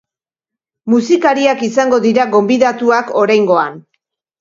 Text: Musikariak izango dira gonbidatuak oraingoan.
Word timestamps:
Musikariak 0.93 1.63
izango 1.69 2.01
dira 2.09 2.27
gonbidatuak 2.35 3.17
oraingoan. 3.25 3.83